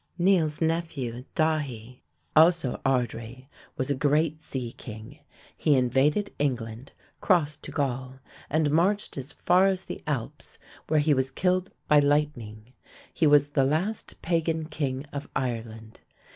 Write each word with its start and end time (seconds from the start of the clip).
Niall's 0.17 0.61
nephew, 0.61 1.25
Dathi, 1.35 2.01
also 2.35 2.81
ard 2.83 3.13
ri, 3.13 3.47
was 3.77 3.91
a 3.91 3.93
great 3.93 4.41
sea 4.41 4.71
king. 4.71 5.19
He 5.55 5.75
invaded 5.75 6.33
England, 6.39 6.91
crossed 7.19 7.61
to 7.65 7.71
Gaul, 7.71 8.15
and 8.49 8.71
marched 8.71 9.15
as 9.15 9.31
far 9.31 9.67
as 9.67 9.83
the 9.83 10.01
Alps, 10.07 10.57
where 10.87 11.01
he 11.01 11.13
was 11.13 11.29
killed 11.29 11.69
by 11.87 11.99
lightning. 11.99 12.73
He 13.13 13.27
was 13.27 13.51
the 13.51 13.63
last 13.63 14.19
pagan 14.23 14.65
king 14.65 15.05
of 15.13 15.29
Ireland. 15.35 16.01